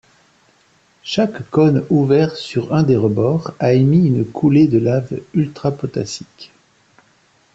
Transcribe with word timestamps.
Chaque 1.03 1.47
cône 1.51 1.85
ouvert 1.91 2.35
sur 2.35 2.73
un 2.73 2.81
des 2.81 2.97
rebords 2.97 3.53
a 3.59 3.73
émis 3.73 4.07
une 4.07 4.25
coulée 4.25 4.65
de 4.67 4.79
lave 4.79 5.19
ultrapotassique. 5.35 6.51